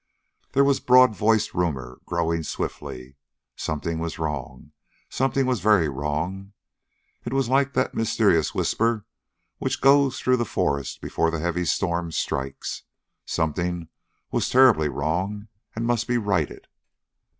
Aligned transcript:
There 0.53 0.63
was 0.63 0.79
broad 0.79 1.15
voiced 1.15 1.53
rumor 1.53 1.99
growing 2.07 2.41
swiftly. 2.41 3.17
Something 3.55 3.99
was 3.99 4.17
wrong 4.17 4.71
something 5.09 5.45
was 5.45 5.59
very 5.59 5.89
wrong. 5.89 6.53
It 7.23 7.33
was 7.33 7.49
like 7.49 7.73
that 7.73 7.93
mysterious 7.93 8.55
whisper 8.55 9.05
which 9.59 9.79
goes 9.79 10.19
through 10.19 10.37
the 10.37 10.43
forest 10.43 11.01
before 11.01 11.29
the 11.29 11.37
heavy 11.39 11.65
storm 11.65 12.11
strikes. 12.11 12.81
Something 13.27 13.89
was 14.31 14.49
terribly 14.49 14.89
wrong 14.89 15.49
and 15.75 15.85
must 15.85 16.07
be 16.07 16.17
righted. 16.17 16.67